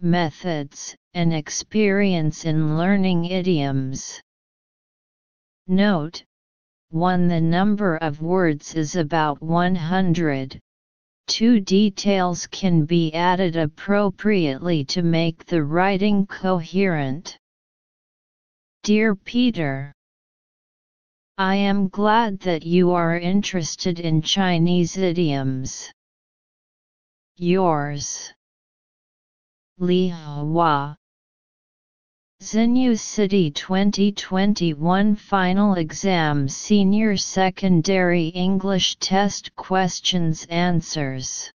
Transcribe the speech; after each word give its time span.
methods, 0.00 0.94
and 1.14 1.32
experience 1.32 2.44
in 2.44 2.76
learning 2.76 3.24
idioms. 3.26 4.20
Note, 5.66 6.24
1. 6.90 7.28
The 7.28 7.40
number 7.40 7.96
of 7.96 8.20
words 8.20 8.74
is 8.74 8.96
about 8.96 9.40
100. 9.40 10.60
Two 11.26 11.60
details 11.60 12.46
can 12.48 12.84
be 12.84 13.14
added 13.14 13.56
appropriately 13.56 14.84
to 14.86 15.02
make 15.02 15.46
the 15.46 15.62
writing 15.64 16.26
coherent. 16.26 17.38
Dear 18.82 19.14
Peter, 19.14 19.92
I 21.38 21.54
am 21.54 21.88
glad 21.88 22.40
that 22.40 22.64
you 22.64 22.90
are 22.90 23.18
interested 23.18 23.98
in 24.00 24.20
Chinese 24.20 24.98
idioms. 24.98 25.90
Yours. 27.36 28.32
Li 29.82 30.10
Hua. 30.10 30.96
Xinyu 32.40 32.96
City 32.96 33.50
2021 33.50 35.16
Final 35.16 35.74
Exam 35.74 36.46
Senior 36.46 37.16
Secondary 37.16 38.28
English 38.28 38.94
Test 39.00 39.52
Questions 39.56 40.46
Answers. 40.48 41.50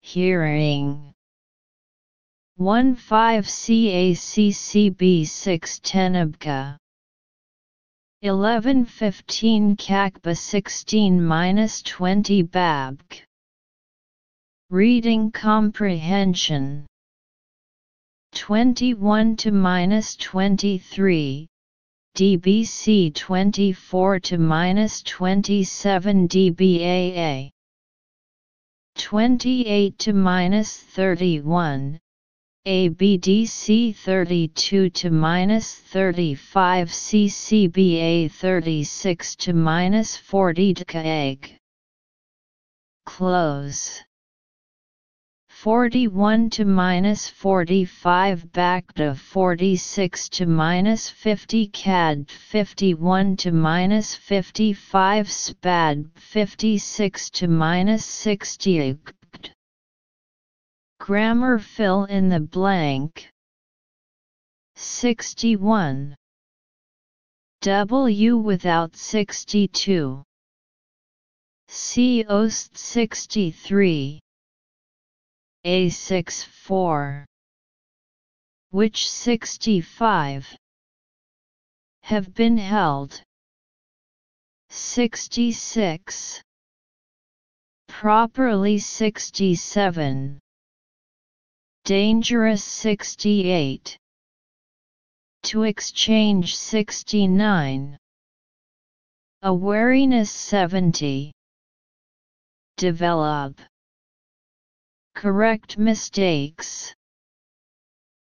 Hearing. 0.00 1.12
15 2.56 2.96
CACCB 2.96 5.26
610 5.26 6.14
Abka 6.14 6.78
1115 8.22 9.76
Kakba 9.76 10.34
16 10.34 11.22
20 11.82 12.42
Babk 12.44 13.27
Reading 14.70 15.32
Comprehension 15.32 16.86
21 18.34 19.36
to 19.36 19.50
minus 19.50 20.14
23, 20.16 21.48
dBc 22.14 23.14
24 23.14 24.20
to 24.20 24.36
minus 24.36 25.02
27 25.04 26.28
dBAA 26.28 27.50
28 28.98 29.98
to 29.98 30.12
minus 30.12 30.76
31, 30.76 31.98
ABDC 32.66 33.96
32 33.96 34.90
to 34.90 35.10
minus 35.10 35.76
35 35.76 36.88
CCBA 36.90 38.30
36 38.30 39.36
to 39.36 39.54
minus 39.54 40.14
40 40.18 40.74
DKAG. 40.74 41.56
Close. 43.06 44.02
41 45.62 46.50
to 46.50 46.64
minus 46.64 47.28
45 47.28 48.52
back 48.52 48.92
to 48.92 49.12
46 49.12 50.28
to 50.28 50.46
minus 50.46 51.10
50 51.10 51.66
CAD 51.66 52.30
51 52.30 53.36
to 53.38 53.50
minus 53.50 54.14
55 54.14 55.28
SPAD 55.28 56.08
56 56.14 57.30
to 57.30 57.48
minus 57.48 58.04
60 58.04 58.98
Grammar 61.00 61.58
fill 61.58 62.04
in 62.04 62.28
the 62.28 62.38
blank. 62.38 63.28
61 64.76 66.14
W 67.62 68.36
without 68.36 68.94
62 68.94 70.22
C 71.66 72.24
Ost 72.28 72.78
63 72.78 74.20
a64 75.64 77.24
which 78.70 79.10
65 79.10 80.56
have 82.02 82.34
been 82.34 82.58
held? 82.58 83.22
66 84.70 86.42
properly 87.88 88.78
67 88.78 90.38
dangerous 91.84 92.62
68 92.62 93.96
to 95.42 95.62
exchange 95.62 96.54
69 96.54 97.96
a 99.42 99.54
wariness 99.54 100.30
70 100.30 101.32
develop 102.76 103.58
Correct 105.18 105.76
mistakes. 105.76 106.94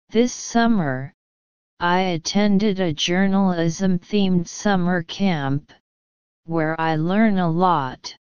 This 0.10 0.32
summer, 0.32 1.12
I 1.82 2.00
attended 2.16 2.80
a 2.80 2.94
journalism 2.94 4.00
themed 4.00 4.48
summer 4.48 5.04
camp, 5.04 5.74
where 6.46 6.80
I 6.80 6.96
learn 6.96 7.40
a 7.40 7.52
lot. 7.52 8.16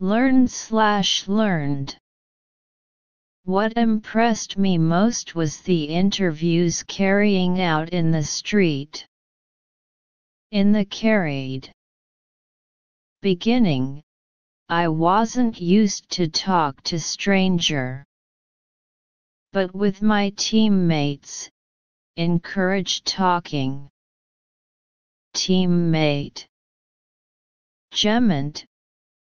Learn 0.00 0.46
slash 0.48 1.26
learned. 1.26 1.96
What 3.44 3.72
impressed 3.78 4.58
me 4.58 4.76
most 4.76 5.34
was 5.34 5.62
the 5.62 5.84
interviews 5.84 6.82
carrying 6.82 7.58
out 7.58 7.88
in 7.88 8.10
the 8.10 8.22
street. 8.22 9.06
In 10.50 10.72
the 10.72 10.84
carried 10.84 11.72
beginning, 13.22 14.03
I 14.68 14.88
wasn't 14.88 15.60
used 15.60 16.08
to 16.12 16.26
talk 16.26 16.82
to 16.84 16.98
stranger. 16.98 18.04
But 19.52 19.74
with 19.74 20.00
my 20.00 20.30
teammates, 20.36 21.50
encourage 22.16 23.04
talking. 23.04 23.90
Teammate 25.34 26.46
Gement, 27.92 28.64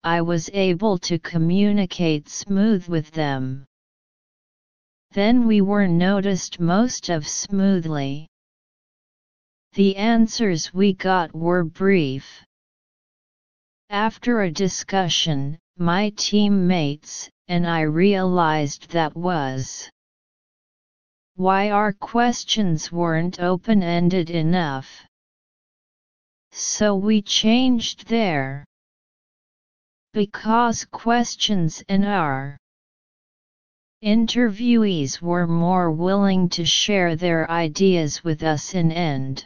I 0.03 0.21
was 0.21 0.49
able 0.53 0.97
to 0.99 1.19
communicate 1.19 2.29
smooth 2.29 2.87
with 2.87 3.11
them. 3.11 3.65
Then 5.11 5.47
we 5.47 5.61
were 5.61 5.87
noticed 5.87 6.59
most 6.59 7.09
of 7.09 7.27
smoothly. 7.27 8.27
The 9.73 9.95
answers 9.97 10.73
we 10.73 10.93
got 10.93 11.35
were 11.35 11.63
brief. 11.63 12.43
After 13.89 14.41
a 14.41 14.51
discussion, 14.51 15.59
my 15.77 16.11
teammates 16.15 17.29
and 17.47 17.67
I 17.67 17.81
realized 17.81 18.89
that 18.91 19.15
was 19.15 19.89
why 21.35 21.69
our 21.69 21.93
questions 21.93 22.91
weren't 22.91 23.39
open 23.39 23.83
ended 23.83 24.29
enough. 24.29 25.05
So 26.51 26.95
we 26.95 27.21
changed 27.21 28.07
there. 28.07 28.65
Because 30.13 30.85
questions 30.85 31.83
and 31.89 32.05
our 32.05 32.57
interviewees 34.01 35.21
were 35.21 35.47
more 35.47 35.91
willing 35.91 36.47
to 36.49 36.63
share 36.63 37.15
their 37.15 37.51
ideas 37.51 38.23
with 38.23 38.41
us 38.43 38.73
in 38.73 38.91
end. 38.91 39.45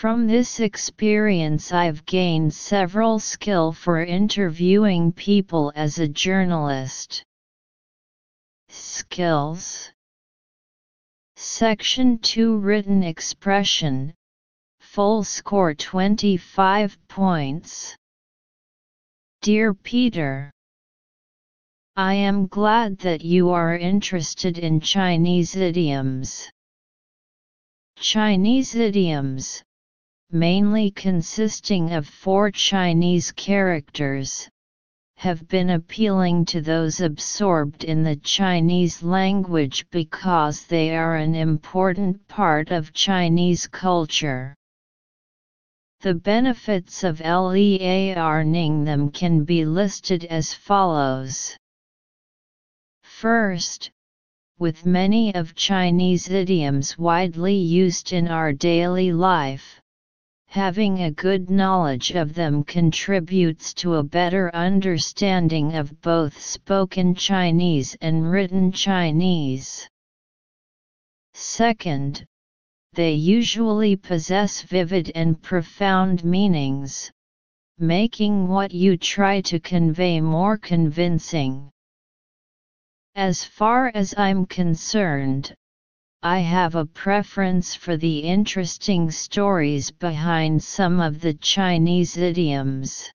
From 0.00 0.28
this 0.28 0.60
experience 0.60 1.72
I've 1.72 2.06
gained 2.06 2.54
several 2.54 3.18
skill 3.18 3.72
for 3.72 4.00
interviewing 4.00 5.10
people 5.10 5.72
as 5.74 5.98
a 5.98 6.06
journalist. 6.06 7.24
Skills 8.68 9.90
Section 11.34 12.18
2 12.18 12.58
Written 12.58 13.02
Expression 13.02 14.14
Full 14.78 15.24
score 15.24 15.74
25 15.74 16.96
points. 17.08 17.96
Dear 19.42 19.74
Peter, 19.74 20.52
I 21.96 22.14
am 22.14 22.46
glad 22.46 22.98
that 22.98 23.22
you 23.24 23.50
are 23.50 23.76
interested 23.76 24.58
in 24.58 24.78
Chinese 24.78 25.56
idioms. 25.56 26.48
Chinese 27.96 28.76
idioms, 28.76 29.64
mainly 30.30 30.90
consisting 30.90 31.92
of 31.92 32.06
four 32.06 32.50
Chinese 32.50 33.32
characters, 33.32 34.48
have 35.16 35.48
been 35.48 35.70
appealing 35.70 36.44
to 36.44 36.60
those 36.60 37.00
absorbed 37.00 37.82
in 37.82 38.04
the 38.04 38.14
Chinese 38.16 39.02
language 39.02 39.84
because 39.90 40.66
they 40.66 40.96
are 40.96 41.16
an 41.16 41.34
important 41.34 42.28
part 42.28 42.70
of 42.70 42.92
Chinese 42.92 43.66
culture. 43.66 44.54
The 46.02 46.14
benefits 46.14 47.02
of 47.02 47.20
learning 47.20 48.84
them 48.84 49.10
can 49.10 49.42
be 49.42 49.64
listed 49.64 50.24
as 50.26 50.54
follows. 50.54 51.56
First, 53.02 53.90
with 54.60 54.86
many 54.86 55.34
of 55.34 55.56
Chinese 55.56 56.28
idioms 56.28 56.96
widely 56.96 57.56
used 57.56 58.12
in 58.12 58.28
our 58.28 58.52
daily 58.52 59.12
life, 59.12 59.80
having 60.48 61.02
a 61.02 61.10
good 61.10 61.50
knowledge 61.50 62.12
of 62.12 62.32
them 62.32 62.64
contributes 62.64 63.74
to 63.74 63.96
a 63.96 64.02
better 64.02 64.50
understanding 64.54 65.74
of 65.74 66.00
both 66.00 66.40
spoken 66.40 67.14
Chinese 67.14 67.94
and 68.00 68.30
written 68.30 68.72
Chinese. 68.72 69.86
Second, 71.34 72.24
they 72.94 73.12
usually 73.12 73.94
possess 73.94 74.62
vivid 74.62 75.12
and 75.14 75.40
profound 75.42 76.24
meanings, 76.24 77.12
making 77.78 78.48
what 78.48 78.72
you 78.72 78.96
try 78.96 79.42
to 79.42 79.60
convey 79.60 80.18
more 80.18 80.56
convincing. 80.56 81.70
As 83.14 83.44
far 83.44 83.92
as 83.94 84.14
I'm 84.16 84.46
concerned, 84.46 85.54
I 86.22 86.40
have 86.40 86.74
a 86.74 86.84
preference 86.84 87.76
for 87.76 87.96
the 87.96 88.18
interesting 88.18 89.08
stories 89.12 89.92
behind 89.92 90.60
some 90.60 90.98
of 90.98 91.20
the 91.20 91.34
Chinese 91.34 92.16
idioms. 92.16 93.08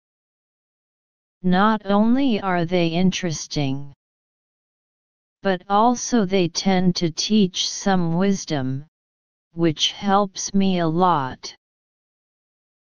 Not 1.41 1.85
only 1.85 2.39
are 2.39 2.63
they 2.63 2.87
interesting, 2.87 3.93
but 5.41 5.63
also 5.67 6.23
they 6.23 6.47
tend 6.47 6.95
to 6.95 7.11
teach 7.11 7.69
some 7.69 8.15
wisdom, 8.17 8.85
which 9.51 9.91
helps 9.91 10.53
me 10.53 10.79
a 10.79 10.87
lot. 10.87 11.53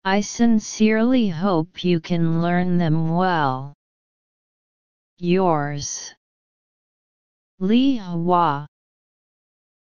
I 0.04 0.20
sincerely 0.20 1.28
hope 1.28 1.82
you 1.82 1.98
can 1.98 2.40
learn 2.40 2.78
them 2.78 3.16
well. 3.16 3.74
Yours. 5.18 6.14
Li 7.58 7.96
Hua 7.96 8.68